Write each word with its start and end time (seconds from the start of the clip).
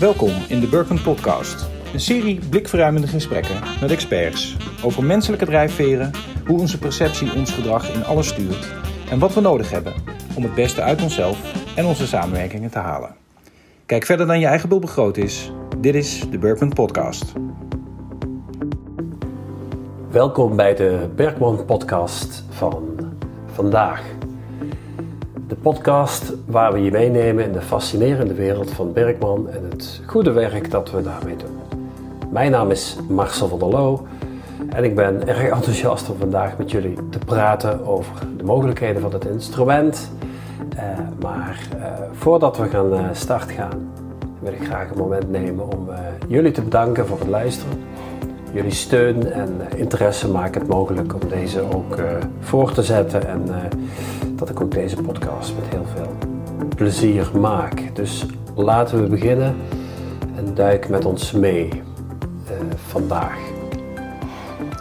Welkom 0.00 0.32
in 0.48 0.60
de 0.60 0.66
Burkman 0.66 1.02
Podcast. 1.02 1.68
Een 1.92 2.00
serie 2.00 2.40
blikverruimende 2.48 3.06
gesprekken 3.06 3.60
met 3.80 3.90
experts 3.90 4.56
over 4.82 5.04
menselijke 5.04 5.44
drijfveren, 5.44 6.10
hoe 6.46 6.60
onze 6.60 6.78
perceptie 6.78 7.34
ons 7.34 7.50
gedrag 7.50 7.94
in 7.94 8.04
alles 8.04 8.28
stuurt 8.28 8.72
en 9.10 9.18
wat 9.18 9.34
we 9.34 9.40
nodig 9.40 9.70
hebben 9.70 9.92
om 10.36 10.42
het 10.42 10.54
beste 10.54 10.82
uit 10.82 11.02
onszelf 11.02 11.52
en 11.76 11.84
onze 11.84 12.06
samenwerkingen 12.06 12.70
te 12.70 12.78
halen. 12.78 13.14
Kijk 13.86 14.04
verder 14.04 14.26
dan 14.26 14.40
je 14.40 14.46
eigen 14.46 14.68
bil 14.68 14.80
groot 14.80 15.16
is. 15.16 15.52
Dit 15.78 15.94
is 15.94 16.24
de 16.30 16.38
Burkman 16.38 16.72
Podcast. 16.72 17.32
Welkom 20.10 20.56
bij 20.56 20.74
de 20.74 21.08
Bergman 21.16 21.64
Podcast 21.64 22.44
van 22.48 23.12
vandaag. 23.46 24.19
De 25.50 25.56
podcast 25.56 26.32
waar 26.46 26.72
we 26.72 26.82
je 26.82 26.90
meenemen 26.90 27.44
in 27.44 27.52
de 27.52 27.60
fascinerende 27.60 28.34
wereld 28.34 28.70
van 28.70 28.92
Bergman 28.92 29.48
en 29.48 29.64
het 29.70 30.00
goede 30.06 30.32
werk 30.32 30.70
dat 30.70 30.90
we 30.90 31.02
daarmee 31.02 31.36
doen. 31.36 31.58
Mijn 32.28 32.50
naam 32.50 32.70
is 32.70 32.96
Marcel 33.08 33.48
van 33.48 33.58
der 33.58 33.68
Loo 33.68 34.06
en 34.68 34.84
ik 34.84 34.94
ben 34.94 35.28
erg 35.28 35.42
enthousiast 35.42 36.10
om 36.10 36.16
vandaag 36.18 36.58
met 36.58 36.70
jullie 36.70 36.96
te 37.10 37.18
praten 37.18 37.86
over 37.86 38.12
de 38.36 38.44
mogelijkheden 38.44 39.02
van 39.02 39.12
het 39.12 39.24
instrument. 39.24 40.10
Eh, 40.76 40.84
maar 41.20 41.68
eh, 41.78 41.84
voordat 42.12 42.56
we 42.56 42.68
gaan 42.68 42.92
uh, 42.92 43.04
start 43.12 43.50
gaan, 43.50 43.92
wil 44.38 44.52
ik 44.52 44.64
graag 44.64 44.90
een 44.90 44.98
moment 44.98 45.30
nemen 45.30 45.72
om 45.72 45.88
jullie 46.28 46.52
te 46.52 46.62
bedanken 46.62 47.06
voor 47.06 47.18
het 47.18 47.28
luisteren. 47.28 47.78
Jullie 48.52 48.70
steun 48.70 49.32
en 49.32 49.60
interesse 49.76 50.28
maken 50.28 50.60
het 50.60 50.70
mogelijk 50.70 51.14
om 51.14 51.28
deze 51.28 51.60
ook 51.74 51.98
voor 52.40 52.72
te 52.72 52.82
zetten 52.82 53.28
en 53.28 53.42
dat 54.40 54.48
ik 54.48 54.60
ook 54.60 54.70
deze 54.70 54.96
podcast 54.96 55.54
met 55.54 55.68
heel 55.68 55.84
veel 55.94 56.12
plezier 56.76 57.30
maak. 57.38 57.96
Dus 57.96 58.26
laten 58.54 59.02
we 59.02 59.08
beginnen 59.08 59.56
en 60.36 60.54
duik 60.54 60.88
met 60.88 61.04
ons 61.04 61.32
mee 61.32 61.66
uh, 61.66 61.82
vandaag. 62.74 63.38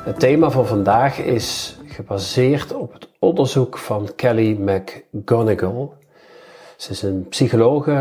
Het 0.03 0.19
thema 0.19 0.49
van 0.49 0.67
vandaag 0.67 1.17
is 1.17 1.77
gebaseerd 1.85 2.73
op 2.73 2.93
het 2.93 3.07
onderzoek 3.19 3.77
van 3.77 4.09
Kelly 4.15 4.59
McGonigal. 4.59 5.93
Ze 6.75 6.91
is 6.91 7.01
een 7.01 7.25
psychologe 7.29 7.91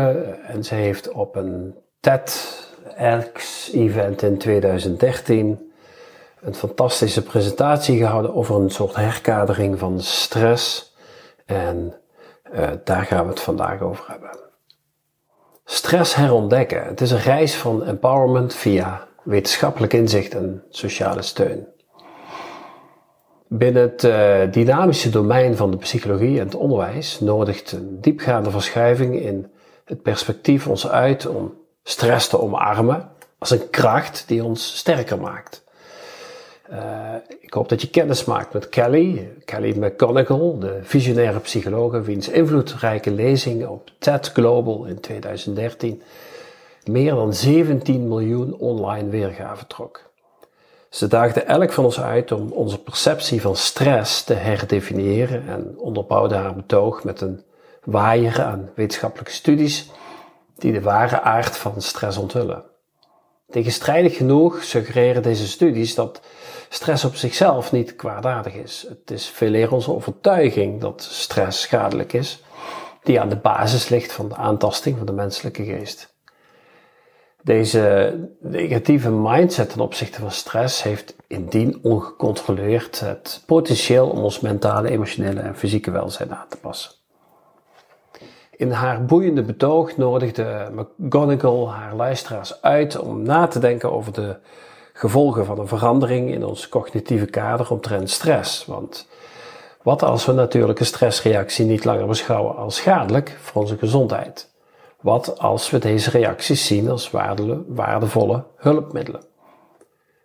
en 0.47 0.63
ze 0.63 0.75
heeft 0.75 1.11
op 1.11 1.35
een 1.35 1.75
TEDx-event 1.99 4.21
in 4.21 4.37
2013 4.37 5.71
een 6.41 6.55
fantastische 6.55 7.23
presentatie 7.23 7.97
gehouden 7.97 8.35
over 8.35 8.55
een 8.55 8.69
soort 8.69 8.95
herkadering 8.95 9.79
van 9.79 10.01
stress 10.01 10.88
en 11.49 11.93
uh, 12.53 12.69
daar 12.83 13.05
gaan 13.05 13.23
we 13.23 13.29
het 13.29 13.39
vandaag 13.39 13.81
over 13.81 14.03
hebben. 14.07 14.29
Stress 15.65 16.15
herontdekken. 16.15 16.83
Het 16.83 17.01
is 17.01 17.11
een 17.11 17.21
reis 17.21 17.55
van 17.55 17.83
empowerment 17.83 18.53
via 18.53 19.07
wetenschappelijk 19.23 19.93
inzicht 19.93 20.33
en 20.35 20.63
sociale 20.69 21.21
steun. 21.21 21.67
Binnen 23.47 23.81
het 23.81 24.03
uh, 24.03 24.51
dynamische 24.51 25.09
domein 25.09 25.55
van 25.55 25.71
de 25.71 25.77
psychologie 25.77 26.39
en 26.39 26.45
het 26.45 26.55
onderwijs 26.55 27.19
nodigt 27.19 27.71
een 27.71 28.01
diepgaande 28.01 28.51
verschuiving 28.51 29.19
in 29.19 29.51
het 29.85 30.01
perspectief 30.01 30.67
ons 30.67 30.87
uit 30.87 31.27
om 31.27 31.53
stress 31.83 32.27
te 32.27 32.41
omarmen 32.41 33.09
als 33.37 33.51
een 33.51 33.69
kracht 33.69 34.27
die 34.27 34.43
ons 34.43 34.77
sterker 34.77 35.19
maakt. 35.19 35.63
Uh, 36.71 37.15
ik 37.39 37.53
hoop 37.53 37.69
dat 37.69 37.81
je 37.81 37.89
kennis 37.89 38.25
maakt 38.25 38.53
met 38.53 38.69
Kelly, 38.69 39.31
Kelly 39.45 39.77
McGonigal, 39.77 40.59
de 40.59 40.79
visionaire 40.81 41.39
psycholoog, 41.39 42.01
wiens 42.05 42.29
invloedrijke 42.29 43.11
lezing 43.11 43.67
op 43.67 43.91
TED 43.99 44.31
Global 44.33 44.85
in 44.85 44.99
2013 44.99 46.01
meer 46.85 47.15
dan 47.15 47.33
17 47.33 48.07
miljoen 48.07 48.53
online 48.57 49.09
weergaven 49.09 49.67
trok. 49.67 50.09
Ze 50.89 51.07
daagde 51.07 51.41
elk 51.41 51.71
van 51.71 51.85
ons 51.85 51.99
uit 51.99 52.31
om 52.31 52.51
onze 52.51 52.81
perceptie 52.81 53.41
van 53.41 53.55
stress 53.55 54.23
te 54.23 54.33
herdefiniëren 54.33 55.47
en 55.47 55.75
onderbouwde 55.77 56.35
haar 56.35 56.55
betoog 56.55 57.03
met 57.03 57.21
een 57.21 57.43
waaier 57.83 58.43
aan 58.43 58.69
wetenschappelijke 58.75 59.31
studies 59.31 59.89
die 60.55 60.71
de 60.71 60.81
ware 60.81 61.21
aard 61.21 61.57
van 61.57 61.81
stress 61.81 62.17
onthullen. 62.17 62.63
Tegenstrijdig 63.49 64.17
genoeg 64.17 64.63
suggereren 64.63 65.23
deze 65.23 65.47
studies 65.47 65.95
dat 65.95 66.21
stress 66.69 67.05
op 67.05 67.15
zichzelf 67.15 67.71
niet 67.71 67.95
kwaadaardig 67.95 68.53
is. 68.53 68.85
Het 68.89 69.11
is 69.11 69.27
veel 69.27 69.53
eer 69.53 69.71
onze 69.71 69.93
overtuiging 69.93 70.81
dat 70.81 71.07
stress 71.11 71.61
schadelijk 71.61 72.13
is, 72.13 72.43
die 73.03 73.19
aan 73.19 73.29
de 73.29 73.35
basis 73.35 73.89
ligt 73.89 74.11
van 74.11 74.29
de 74.29 74.35
aantasting 74.35 74.97
van 74.97 75.05
de 75.05 75.11
menselijke 75.11 75.63
geest. 75.63 76.17
Deze 77.43 78.15
negatieve 78.39 79.09
mindset 79.11 79.69
ten 79.69 79.81
opzichte 79.81 80.19
van 80.19 80.31
stress 80.31 80.83
heeft 80.83 81.15
indien 81.27 81.79
ongecontroleerd 81.81 82.99
het 82.99 83.43
potentieel 83.45 84.09
om 84.09 84.23
ons 84.23 84.39
mentale, 84.39 84.89
emotionele 84.89 85.39
en 85.39 85.57
fysieke 85.57 85.91
welzijn 85.91 86.35
aan 86.35 86.47
te 86.49 86.57
passen. 86.57 86.98
In 88.59 88.71
haar 88.71 89.05
boeiende 89.05 89.41
betoog 89.41 89.97
nodigde 89.97 90.71
McGonagall 90.97 91.65
haar 91.65 91.95
luisteraars 91.95 92.61
uit 92.61 92.99
om 92.99 93.21
na 93.21 93.47
te 93.47 93.59
denken 93.59 93.91
over 93.91 94.13
de 94.13 94.37
gevolgen 94.93 95.45
van 95.45 95.59
een 95.59 95.67
verandering 95.67 96.31
in 96.31 96.45
ons 96.45 96.69
cognitieve 96.69 97.25
kader 97.25 97.71
omtrent 97.71 98.09
stress. 98.09 98.65
Want 98.65 99.07
wat 99.83 100.03
als 100.03 100.25
we 100.25 100.31
natuurlijke 100.31 100.83
stressreactie 100.83 101.65
niet 101.65 101.85
langer 101.85 102.07
beschouwen 102.07 102.55
als 102.55 102.75
schadelijk 102.75 103.37
voor 103.41 103.61
onze 103.61 103.77
gezondheid? 103.77 104.51
Wat 105.01 105.39
als 105.39 105.69
we 105.69 105.77
deze 105.77 106.09
reacties 106.09 106.65
zien 106.65 106.89
als 106.89 107.11
waardevolle 107.67 108.43
hulpmiddelen? 108.55 109.23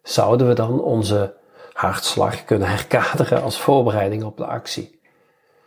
Zouden 0.03 0.49
we 0.49 0.55
dan 0.55 0.81
onze 0.81 1.35
hartslag 1.73 2.45
kunnen 2.45 2.69
herkaderen 2.69 3.43
als 3.43 3.59
voorbereiding 3.59 4.25
op 4.25 4.37
de 4.37 4.47
actie? 4.47 5.01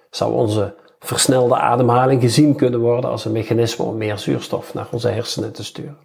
Zou 0.09 0.33
onze 0.33 0.75
versnelde 0.99 1.55
ademhaling 1.55 2.21
gezien 2.21 2.55
kunnen 2.55 2.79
worden 2.79 3.09
als 3.09 3.25
een 3.25 3.31
mechanisme 3.31 3.85
om 3.85 3.97
meer 3.97 4.17
zuurstof 4.17 4.73
naar 4.73 4.87
onze 4.91 5.09
hersenen 5.09 5.53
te 5.53 5.63
sturen? 5.63 5.97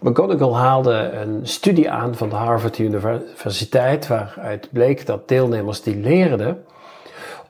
McGonagall 0.00 0.52
haalde 0.52 0.92
een 0.92 1.46
studie 1.46 1.90
aan 1.90 2.14
van 2.14 2.28
de 2.28 2.34
Harvard 2.34 2.78
Universiteit 2.78 4.06
waaruit 4.06 4.68
bleek 4.72 5.06
dat 5.06 5.28
deelnemers 5.28 5.82
die 5.82 5.96
leerden 5.96 6.64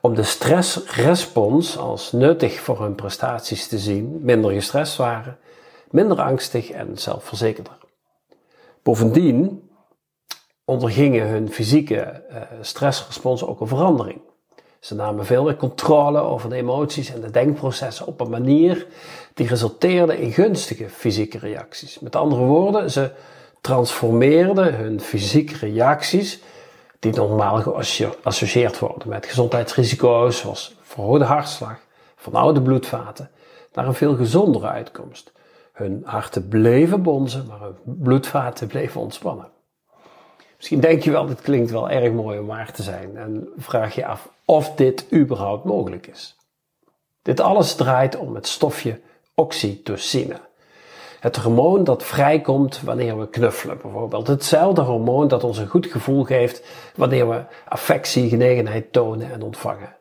om 0.01 0.15
de 0.15 0.23
stressrespons 0.23 1.77
als 1.77 2.11
nuttig 2.11 2.59
voor 2.59 2.81
hun 2.81 2.95
prestaties 2.95 3.67
te 3.67 3.79
zien, 3.79 4.19
minder 4.21 4.51
gestrest 4.51 4.95
waren, 4.95 5.37
minder 5.89 6.21
angstig 6.21 6.69
en 6.69 6.97
zelfverzekerder. 6.97 7.77
Bovendien 8.81 9.69
ondergingen 10.65 11.27
hun 11.27 11.51
fysieke 11.51 12.23
uh, 12.31 12.37
stressrespons 12.61 13.45
ook 13.45 13.61
een 13.61 13.67
verandering. 13.67 14.21
Ze 14.83 14.95
namen 14.95 15.25
veel 15.25 15.43
meer 15.43 15.55
controle 15.55 16.19
over 16.19 16.49
de 16.49 16.55
emoties 16.55 17.13
en 17.13 17.21
de 17.21 17.31
denkprocessen 17.31 18.05
op 18.07 18.19
een 18.21 18.29
manier 18.29 18.87
die 19.33 19.47
resulteerde 19.47 20.21
in 20.21 20.31
gunstige 20.31 20.89
fysieke 20.89 21.37
reacties. 21.37 21.99
Met 21.99 22.15
andere 22.15 22.41
woorden, 22.41 22.91
ze 22.91 23.11
transformeerden 23.61 24.75
hun 24.75 25.01
fysieke 25.01 25.55
reacties, 25.57 26.39
die 26.99 27.13
normaal 27.13 27.61
geassocieerd 27.61 28.79
worden 28.79 29.09
met 29.09 29.25
gezondheidsrisico's 29.25 30.37
zoals 30.37 30.75
verhoogde 30.81 31.25
hartslag, 31.25 31.79
vernauwde 32.15 32.61
bloedvaten, 32.61 33.29
naar 33.73 33.87
een 33.87 33.93
veel 33.93 34.15
gezondere 34.15 34.67
uitkomst. 34.67 35.31
Hun 35.73 36.01
harten 36.05 36.47
bleven 36.47 37.03
bonzen, 37.03 37.45
maar 37.47 37.61
hun 37.61 37.75
bloedvaten 37.83 38.67
bleven 38.67 39.01
ontspannen. 39.01 39.47
Misschien 40.63 40.81
denk 40.81 41.03
je 41.03 41.11
wel, 41.11 41.25
dit 41.25 41.41
klinkt 41.41 41.71
wel 41.71 41.89
erg 41.89 42.11
mooi 42.11 42.39
om 42.39 42.45
waar 42.45 42.71
te 42.71 42.83
zijn 42.83 43.17
en 43.17 43.47
vraag 43.57 43.95
je 43.95 44.05
af 44.05 44.29
of 44.45 44.75
dit 44.75 45.05
überhaupt 45.13 45.63
mogelijk 45.63 46.07
is. 46.07 46.35
Dit 47.21 47.39
alles 47.39 47.75
draait 47.75 48.15
om 48.17 48.35
het 48.35 48.47
stofje 48.47 48.99
oxytocine. 49.35 50.39
Het 51.19 51.35
hormoon 51.35 51.83
dat 51.83 52.03
vrijkomt 52.03 52.81
wanneer 52.81 53.19
we 53.19 53.29
knuffelen 53.29 53.77
bijvoorbeeld. 53.81 54.27
Hetzelfde 54.27 54.81
hormoon 54.81 55.27
dat 55.27 55.43
ons 55.43 55.57
een 55.57 55.67
goed 55.67 55.85
gevoel 55.85 56.23
geeft 56.23 56.63
wanneer 56.95 57.29
we 57.29 57.43
affectie, 57.67 58.29
genegenheid 58.29 58.91
tonen 58.91 59.31
en 59.31 59.41
ontvangen. 59.41 59.95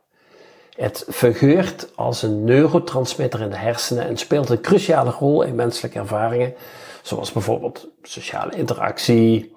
Het 0.75 1.06
fungeert 1.10 1.88
als 1.94 2.22
een 2.22 2.44
neurotransmitter 2.44 3.40
in 3.40 3.50
de 3.50 3.56
hersenen 3.56 4.06
en 4.06 4.16
speelt 4.16 4.48
een 4.50 4.60
cruciale 4.60 5.10
rol 5.10 5.42
in 5.42 5.54
menselijke 5.54 5.98
ervaringen, 5.98 6.54
zoals 7.02 7.32
bijvoorbeeld 7.32 7.88
sociale 8.02 8.56
interactie, 8.56 9.52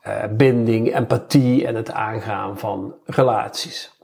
eh, 0.00 0.24
binding, 0.30 0.94
empathie 0.94 1.66
en 1.66 1.74
het 1.74 1.90
aangaan 1.90 2.58
van 2.58 2.94
relaties. 3.04 3.98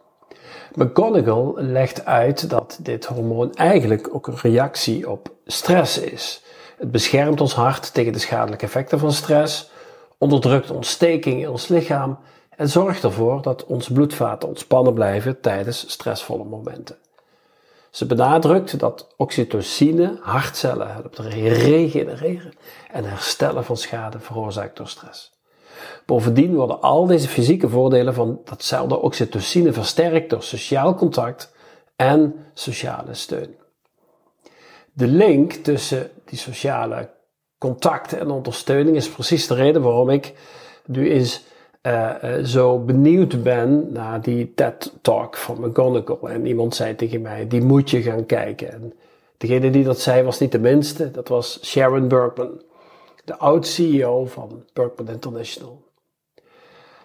McGonagall 0.75 1.53
legt 1.55 2.05
uit 2.05 2.51
dat 2.51 2.79
dit 2.83 3.05
hormoon 3.07 3.55
eigenlijk 3.55 4.15
ook 4.15 4.27
een 4.27 4.39
reactie 4.43 5.11
op 5.11 5.31
stress 5.47 5.99
is. 5.99 6.43
Het 6.79 6.91
beschermt 6.91 7.41
ons 7.41 7.55
hart 7.55 7.95
tegen 7.95 8.13
de 8.13 8.19
schadelijke 8.19 8.65
effecten 8.65 8.99
van 8.99 9.13
stress, 9.13 9.71
onderdrukt 10.19 10.71
ontsteking 10.71 11.41
in 11.41 11.49
ons 11.49 11.69
lichaam 11.69 12.19
en 12.57 12.69
zorgt 12.69 13.05
ervoor 13.05 13.43
dat 13.43 13.65
onze 13.65 13.93
bloedvaten 13.93 14.49
ontspannen 14.49 14.95
blijven 14.95 15.41
tijdens 15.41 15.91
stressvolle 15.91 16.45
momenten. 16.45 16.97
Ze 17.91 18.07
benadrukt 18.07 18.79
dat 18.79 19.15
oxytocine 19.17 20.19
hartcellen 20.21 20.93
helpt 20.93 21.19
regenereren 21.19 22.53
en 22.91 23.05
herstellen 23.05 23.65
van 23.65 23.77
schade 23.77 24.19
veroorzaakt 24.21 24.77
door 24.77 24.89
stress. 24.89 25.36
Bovendien 26.07 26.55
worden 26.55 26.81
al 26.81 27.07
deze 27.07 27.29
fysieke 27.29 27.69
voordelen 27.69 28.15
van 28.15 28.41
datzelfde 28.45 29.01
oxytocine 29.01 29.73
versterkt 29.73 30.31
door 30.31 30.43
sociaal 30.43 30.95
contact 30.95 31.53
en 31.97 32.35
sociale 32.55 33.15
steun. 33.15 33.55
De 34.93 35.07
link 35.07 35.53
tussen 35.53 36.11
die 36.25 36.39
sociale 36.39 37.11
contacten 37.59 38.21
en 38.21 38.31
ondersteuning 38.31 38.97
is 38.97 39.09
precies 39.09 39.47
de 39.47 39.55
reden 39.55 39.83
waarom 39.83 40.11
ik 40.11 40.35
nu 40.87 41.11
eens 41.11 41.45
uh, 41.83 42.15
zo 42.45 42.79
benieuwd 42.79 43.43
ben 43.43 43.93
naar 43.93 44.23
die 44.23 44.55
TED-talk 44.55 45.37
van 45.37 45.61
McGonagall. 45.61 46.31
En 46.31 46.47
iemand 46.47 46.75
zei 46.75 46.95
tegen 46.95 47.21
mij, 47.21 47.47
die 47.49 47.63
moet 47.63 47.91
je 47.91 48.03
gaan 48.03 48.27
kijken. 48.27 48.73
En 48.73 48.93
degene 49.37 49.71
die 49.71 49.85
dat 49.85 50.01
zei 50.01 50.23
was 50.23 50.39
niet 50.39 50.53
de 50.53 50.59
minste, 50.59 51.11
dat 51.11 51.29
was 51.29 51.59
Sharon 51.63 52.09
Bergman, 52.09 52.61
de 53.27 53.37
oud-CEO 53.37 54.27
van 54.27 54.65
Bergman 54.73 55.09
International. 55.09 55.85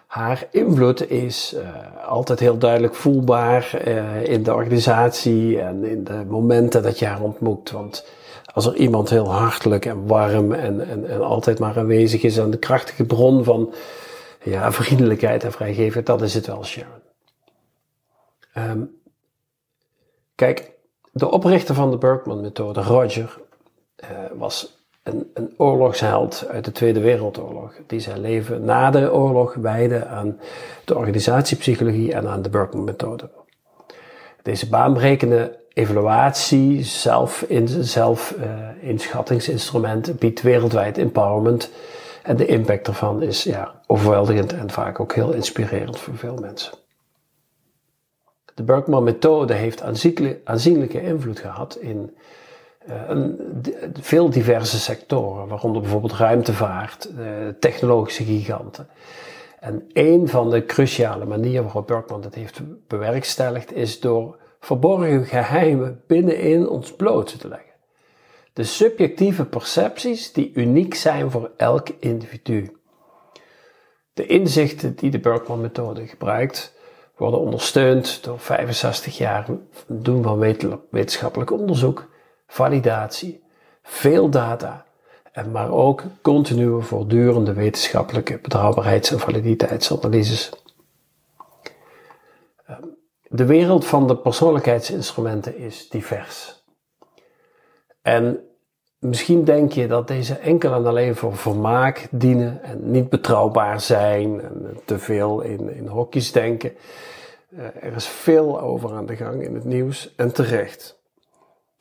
Haar 0.06 0.48
invloed 0.50 1.10
is 1.10 1.54
uh, 1.54 2.06
altijd 2.06 2.40
heel 2.40 2.58
duidelijk 2.58 2.94
voelbaar 2.94 3.82
uh, 3.88 4.24
in 4.24 4.42
de 4.42 4.54
organisatie 4.54 5.60
en 5.60 5.84
in 5.84 6.04
de 6.04 6.24
momenten 6.28 6.82
dat 6.82 6.98
je 6.98 7.06
haar 7.06 7.22
ontmoet. 7.22 7.70
Want 7.70 8.06
als 8.54 8.66
er 8.66 8.74
iemand 8.74 9.10
heel 9.10 9.32
hartelijk 9.32 9.84
en 9.84 10.06
warm 10.06 10.52
en, 10.52 10.88
en, 10.88 11.22
altijd 11.22 11.58
maar 11.58 11.78
aanwezig 11.78 12.22
is 12.22 12.36
en 12.36 12.50
de 12.50 12.58
krachtige 12.58 13.04
bron 13.04 13.44
van 13.44 13.74
ja, 14.42 14.72
vriendelijkheid 14.72 15.44
en 15.44 15.52
vrijgeving, 15.52 16.04
dat 16.04 16.22
is 16.22 16.34
het 16.34 16.46
wel, 16.46 16.64
Sharon. 16.64 17.02
Um, 18.56 19.00
kijk, 20.34 20.72
de 21.12 21.30
oprichter 21.30 21.74
van 21.74 21.90
de 21.90 21.98
Berkman-methode, 21.98 22.82
Roger, 22.82 23.40
uh, 24.02 24.08
was 24.34 24.81
een, 25.02 25.30
een 25.34 25.54
oorlogsheld 25.56 26.46
uit 26.48 26.64
de 26.64 26.72
Tweede 26.72 27.00
Wereldoorlog, 27.00 27.74
die 27.86 28.00
zijn 28.00 28.20
leven 28.20 28.64
na 28.64 28.90
de 28.90 29.12
oorlog 29.12 29.54
wijde 29.54 30.06
aan 30.06 30.38
de 30.84 30.96
organisatiepsychologie 30.96 32.12
en 32.12 32.28
aan 32.28 32.42
de 32.42 32.50
Berkman-methode. 32.50 33.30
Deze 34.42 34.68
baanbrekende 34.68 35.60
evaluatie, 35.72 36.82
zelf, 36.82 37.42
in, 37.42 37.68
zelf 37.68 38.34
uh, 38.84 40.14
biedt 40.18 40.42
wereldwijd 40.42 40.98
empowerment 40.98 41.70
en 42.22 42.36
de 42.36 42.46
impact 42.46 42.86
ervan 42.86 43.22
is 43.22 43.44
ja, 43.44 43.80
overweldigend 43.86 44.52
en 44.52 44.70
vaak 44.70 45.00
ook 45.00 45.14
heel 45.14 45.32
inspirerend 45.32 45.98
voor 45.98 46.16
veel 46.16 46.36
mensen. 46.36 46.72
De 48.54 48.62
Berkman-methode 48.62 49.54
heeft 49.54 49.82
aanzienlijke 50.44 51.02
invloed 51.02 51.38
gehad 51.38 51.76
in 51.80 52.16
een, 52.86 53.40
veel 54.00 54.30
diverse 54.30 54.78
sectoren, 54.78 55.48
waaronder 55.48 55.82
bijvoorbeeld 55.82 56.12
ruimtevaart, 56.12 57.10
uh, 57.18 57.26
technologische 57.60 58.24
giganten. 58.24 58.88
En 59.60 59.84
een 59.92 60.28
van 60.28 60.50
de 60.50 60.64
cruciale 60.64 61.24
manieren 61.24 61.64
waarop 61.64 61.86
Berkman 61.86 62.20
dat 62.20 62.34
heeft 62.34 62.60
bewerkstelligd 62.86 63.74
is 63.74 64.00
door 64.00 64.38
verborgen 64.60 65.26
geheimen 65.26 66.02
binnenin 66.06 66.68
ons 66.68 66.92
bloot 66.92 67.40
te 67.40 67.48
leggen. 67.48 67.70
De 68.52 68.64
subjectieve 68.64 69.44
percepties 69.44 70.32
die 70.32 70.52
uniek 70.54 70.94
zijn 70.94 71.30
voor 71.30 71.50
elk 71.56 71.88
individu. 71.98 72.76
De 74.12 74.26
inzichten 74.26 74.94
die 74.94 75.10
de 75.10 75.18
Berkman-methode 75.18 76.06
gebruikt, 76.06 76.74
worden 77.16 77.40
ondersteund 77.40 78.24
door 78.24 78.38
65 78.38 79.16
jaar 79.16 79.46
doen 79.86 80.22
van 80.22 80.38
wetenschappelijk 80.90 81.50
onderzoek, 81.50 82.08
validatie, 82.52 83.42
veel 83.82 84.28
data, 84.28 84.84
en 85.32 85.50
maar 85.50 85.70
ook 85.70 86.02
continue 86.22 86.80
voortdurende 86.80 87.52
wetenschappelijke 87.52 88.38
betrouwbaarheids- 88.38 89.10
en 89.10 89.18
validiteitsanalyses. 89.18 90.50
Ehm, 92.66 92.82
de 93.28 93.46
wereld 93.46 93.86
van 93.86 94.06
de 94.06 94.16
persoonlijkheidsinstrumenten 94.16 95.56
is 95.56 95.88
divers. 95.88 96.64
En 98.02 98.40
misschien 98.98 99.44
denk 99.44 99.72
je 99.72 99.86
dat 99.86 100.08
deze 100.08 100.34
enkel 100.34 100.72
en 100.72 100.86
alleen 100.86 101.16
voor 101.16 101.36
vermaak 101.36 102.08
dienen 102.10 102.62
en 102.62 102.90
niet 102.90 103.08
betrouwbaar 103.08 103.80
zijn 103.80 104.40
en 104.40 104.78
te 104.84 104.98
veel 104.98 105.40
in, 105.40 105.74
in 105.74 105.86
hokjes 105.86 106.32
denken. 106.32 106.72
Uh, 107.50 107.64
er 107.64 107.94
is 107.94 108.06
veel 108.06 108.60
over 108.60 108.92
aan 108.92 109.06
de 109.06 109.16
gang 109.16 109.42
in 109.42 109.54
het 109.54 109.64
nieuws 109.64 110.14
en 110.16 110.32
terecht. 110.32 111.01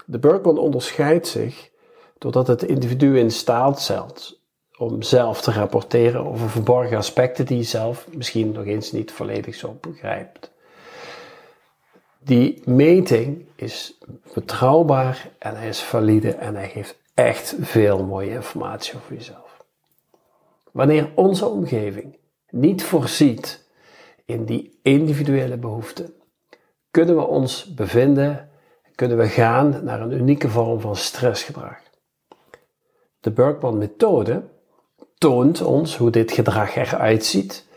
De 0.06 0.20
Berkman 0.20 0.58
onderscheidt 0.58 1.28
zich 1.28 1.70
doordat 2.18 2.48
het 2.48 2.64
individu 2.64 3.20
in 3.20 3.32
staat 3.32 3.82
stelt 3.82 4.40
om 4.78 5.02
zelf 5.02 5.42
te 5.42 5.52
rapporteren 5.52 6.26
over 6.26 6.50
verborgen 6.50 6.98
aspecten 6.98 7.46
die 7.46 7.58
je 7.58 7.64
zelf 7.64 8.08
misschien 8.14 8.52
nog 8.52 8.66
eens 8.66 8.92
niet 8.92 9.12
volledig 9.12 9.56
zo 9.56 9.78
begrijpt. 9.82 10.52
Die 12.20 12.62
meting 12.66 13.46
is 13.56 13.98
betrouwbaar 14.34 15.32
en 15.40 15.56
hij 15.56 15.68
is 15.68 15.82
valide 15.82 16.32
en 16.36 16.56
hij 16.56 16.70
geeft 16.70 17.00
echt 17.14 17.56
veel 17.60 18.04
mooie 18.04 18.30
informatie 18.30 18.96
over 18.96 19.14
jezelf. 19.14 19.66
Wanneer 20.72 21.12
onze 21.16 21.46
omgeving 21.46 22.18
niet 22.50 22.84
voorziet 22.84 23.68
in 24.26 24.46
die 24.46 24.80
individuele 24.82 25.58
behoeften, 25.58 26.14
kunnen 26.92 27.16
we 27.16 27.26
ons 27.26 27.74
bevinden, 27.74 28.51
kunnen 29.02 29.20
we 29.20 29.28
gaan 29.28 29.80
naar 29.84 30.02
een 30.02 30.12
unieke 30.12 30.50
vorm 30.50 30.80
van 30.80 30.96
stressgedrag. 30.96 31.78
De 33.20 33.32
Berkman-methode 33.32 34.42
toont 35.18 35.62
ons 35.62 35.98
hoe 35.98 36.10
dit 36.10 36.32
gedrag 36.32 36.76
eruit 36.76 37.26
ziet. 37.26 37.68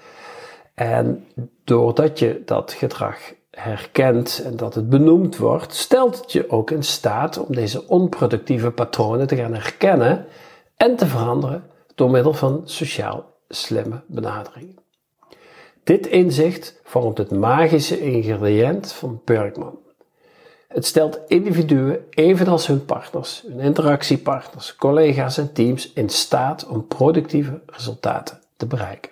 En 0.74 1.26
doordat 1.64 2.18
je 2.18 2.42
dat 2.44 2.72
gedrag 2.72 3.16
herkent 3.50 4.42
en 4.44 4.56
dat 4.56 4.74
het 4.74 4.88
benoemd 4.88 5.36
wordt, 5.36 5.74
stelt 5.74 6.20
het 6.20 6.32
je 6.32 6.50
ook 6.50 6.70
in 6.70 6.82
staat 6.82 7.38
om 7.38 7.54
deze 7.54 7.88
onproductieve 7.88 8.70
patronen 8.70 9.26
te 9.26 9.36
gaan 9.36 9.54
herkennen 9.54 10.26
en 10.76 10.96
te 10.96 11.06
veranderen 11.06 11.64
door 11.94 12.10
middel 12.10 12.34
van 12.34 12.62
sociaal 12.64 13.24
slimme 13.48 14.02
benaderingen. 14.06 14.78
Dit 15.84 16.06
inzicht 16.06 16.80
vormt 16.82 17.18
het 17.18 17.30
magische 17.30 18.00
ingrediënt 18.00 18.92
van 18.92 19.20
Bergman. 19.24 19.83
Het 20.74 20.86
stelt 20.86 21.20
individuen, 21.26 22.04
evenals 22.10 22.66
hun 22.66 22.84
partners, 22.84 23.44
hun 23.46 23.60
interactiepartners, 23.60 24.76
collega's 24.76 25.38
en 25.38 25.52
teams 25.52 25.92
in 25.92 26.08
staat 26.08 26.66
om 26.66 26.86
productieve 26.86 27.60
resultaten 27.66 28.40
te 28.56 28.66
bereiken. 28.66 29.10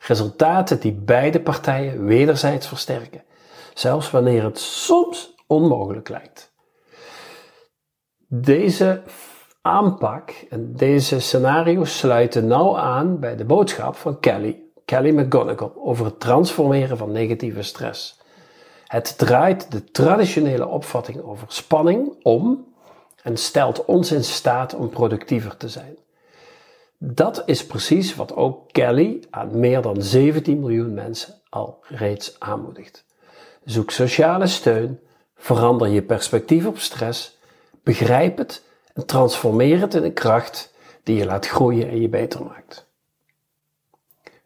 Resultaten 0.00 0.80
die 0.80 0.92
beide 0.92 1.40
partijen 1.40 2.04
wederzijds 2.04 2.66
versterken, 2.66 3.22
zelfs 3.74 4.10
wanneer 4.10 4.42
het 4.42 4.58
soms 4.58 5.34
onmogelijk 5.46 6.08
lijkt. 6.08 6.52
Deze 8.26 9.02
aanpak 9.62 10.30
en 10.50 10.72
deze 10.76 11.20
scenario's 11.20 11.98
sluiten 11.98 12.46
nauw 12.46 12.76
aan 12.76 13.20
bij 13.20 13.36
de 13.36 13.44
boodschap 13.44 13.96
van 13.96 14.20
Kelly, 14.20 14.62
Kelly 14.84 15.10
McGonigal, 15.10 15.72
over 15.76 16.04
het 16.04 16.20
transformeren 16.20 16.96
van 16.96 17.12
negatieve 17.12 17.62
stress. 17.62 18.17
Het 18.88 19.18
draait 19.18 19.70
de 19.70 19.84
traditionele 19.84 20.66
opvatting 20.66 21.22
over 21.22 21.46
spanning 21.48 22.16
om 22.22 22.66
en 23.22 23.36
stelt 23.36 23.84
ons 23.84 24.12
in 24.12 24.24
staat 24.24 24.74
om 24.74 24.88
productiever 24.88 25.56
te 25.56 25.68
zijn. 25.68 25.96
Dat 26.98 27.42
is 27.46 27.66
precies 27.66 28.14
wat 28.14 28.34
ook 28.34 28.72
Kelly 28.72 29.20
aan 29.30 29.60
meer 29.60 29.82
dan 29.82 30.02
17 30.02 30.60
miljoen 30.60 30.94
mensen 30.94 31.34
al 31.48 31.84
reeds 31.88 32.40
aanmoedigt. 32.40 33.04
Zoek 33.64 33.90
sociale 33.90 34.46
steun, 34.46 35.00
verander 35.36 35.88
je 35.88 36.02
perspectief 36.02 36.66
op 36.66 36.78
stress, 36.78 37.38
begrijp 37.82 38.38
het 38.38 38.64
en 38.94 39.06
transformeer 39.06 39.80
het 39.80 39.94
in 39.94 40.04
een 40.04 40.12
kracht 40.12 40.74
die 41.02 41.16
je 41.16 41.24
laat 41.24 41.46
groeien 41.46 41.88
en 41.88 42.00
je 42.00 42.08
beter 42.08 42.44
maakt. 42.44 42.86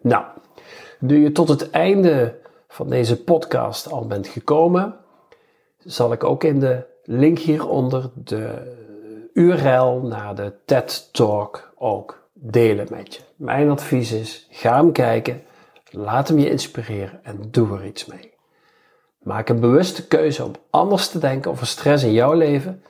Nou, 0.01 0.25
nu 0.99 1.23
je 1.23 1.33
tot 1.33 1.49
het 1.49 1.71
einde 1.71 2.41
van 2.73 2.89
deze 2.89 3.23
podcast 3.23 3.91
al 3.91 4.07
bent 4.07 4.29
gekomen, 4.29 4.95
zal 5.79 6.13
ik 6.13 6.25
ook 6.25 6.45
in 6.45 6.61
de 6.61 6.85
link 7.05 7.39
hieronder 7.39 8.11
de 8.15 8.77
URL 9.33 10.01
naar 10.01 10.35
de 10.35 10.53
TED 10.65 11.09
Talk 11.13 11.73
ook 11.77 12.29
delen 12.33 12.87
met 12.91 13.15
je. 13.15 13.21
Mijn 13.37 13.71
advies 13.71 14.13
is: 14.13 14.47
ga 14.51 14.77
hem 14.77 14.93
kijken, 14.93 15.43
laat 15.91 16.29
hem 16.29 16.39
je 16.39 16.51
inspireren 16.51 17.25
en 17.25 17.39
doe 17.51 17.79
er 17.79 17.87
iets 17.87 18.07
mee. 18.07 18.33
Maak 19.23 19.49
een 19.49 19.61
bewuste 19.61 20.07
keuze 20.07 20.45
om 20.45 20.53
anders 20.71 21.09
te 21.09 21.19
denken 21.19 21.51
over 21.51 21.67
stress 21.67 22.05
in 22.05 22.13
jouw 22.13 22.33
leven 22.33 22.83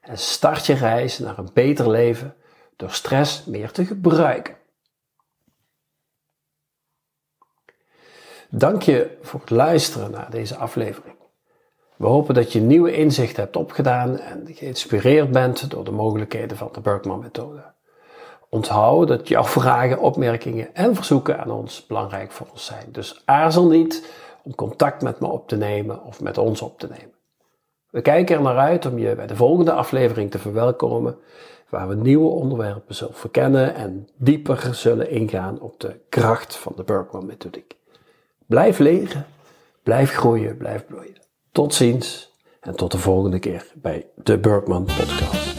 en 0.00 0.18
start 0.18 0.66
je 0.66 0.74
reis 0.74 1.18
naar 1.18 1.38
een 1.38 1.50
beter 1.52 1.90
leven 1.90 2.34
door 2.76 2.90
stress 2.90 3.44
meer 3.44 3.70
te 3.70 3.84
gebruiken. 3.84 4.54
Dank 8.52 8.82
je 8.82 9.16
voor 9.22 9.40
het 9.40 9.50
luisteren 9.50 10.10
naar 10.10 10.30
deze 10.30 10.56
aflevering. 10.56 11.14
We 11.96 12.06
hopen 12.06 12.34
dat 12.34 12.52
je 12.52 12.60
nieuwe 12.60 12.92
inzichten 12.92 13.42
hebt 13.42 13.56
opgedaan 13.56 14.18
en 14.18 14.46
geïnspireerd 14.46 15.30
bent 15.30 15.70
door 15.70 15.84
de 15.84 15.90
mogelijkheden 15.90 16.56
van 16.56 16.68
de 16.72 16.80
Berkman-methode. 16.80 17.62
Onthoud 18.48 19.08
dat 19.08 19.28
jouw 19.28 19.44
vragen, 19.58 19.98
opmerkingen 19.98 20.74
en 20.74 20.94
verzoeken 20.94 21.38
aan 21.40 21.50
ons 21.50 21.86
belangrijk 21.86 22.30
voor 22.30 22.46
ons 22.50 22.64
zijn. 22.64 22.84
Dus 22.92 23.22
aarzel 23.24 23.68
niet 23.68 24.10
om 24.42 24.54
contact 24.54 25.02
met 25.02 25.20
me 25.20 25.26
op 25.26 25.48
te 25.48 25.56
nemen 25.56 26.04
of 26.04 26.20
met 26.20 26.38
ons 26.38 26.62
op 26.62 26.78
te 26.78 26.88
nemen. 26.88 27.14
We 27.90 28.00
kijken 28.00 28.36
er 28.36 28.42
naar 28.42 28.58
uit 28.58 28.86
om 28.86 28.98
je 28.98 29.14
bij 29.14 29.26
de 29.26 29.36
volgende 29.36 29.72
aflevering 29.72 30.30
te 30.30 30.38
verwelkomen, 30.38 31.18
waar 31.68 31.88
we 31.88 31.94
nieuwe 31.94 32.28
onderwerpen 32.28 32.94
zullen 32.94 33.14
verkennen 33.14 33.74
en 33.74 34.08
dieper 34.16 34.68
zullen 34.74 35.10
ingaan 35.10 35.60
op 35.60 35.80
de 35.80 36.00
kracht 36.08 36.56
van 36.56 36.72
de 36.76 36.82
Berkman-methodiek. 36.82 37.78
Blijf 38.50 38.78
leren, 38.78 39.26
blijf 39.82 40.12
groeien, 40.12 40.56
blijf 40.56 40.86
bloeien. 40.86 41.16
Tot 41.52 41.74
ziens 41.74 42.32
en 42.60 42.76
tot 42.76 42.92
de 42.92 42.98
volgende 42.98 43.38
keer 43.38 43.66
bij 43.74 44.06
de 44.16 44.38
Berkman 44.38 44.84
Podcast. 44.84 45.54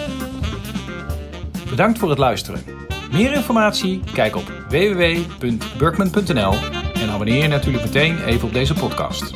Bedankt 1.69 1.99
voor 1.99 2.09
het 2.09 2.17
luisteren. 2.17 2.63
Meer 3.11 3.33
informatie? 3.33 4.01
Kijk 4.13 4.35
op 4.35 4.51
www.burkman.nl 4.69 6.53
en 6.93 7.09
abonneer 7.09 7.41
je 7.41 7.47
natuurlijk 7.47 7.83
meteen 7.83 8.23
even 8.23 8.47
op 8.47 8.53
deze 8.53 8.73
podcast. 8.73 9.33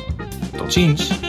Tot 0.56 0.72
ziens! 0.72 1.25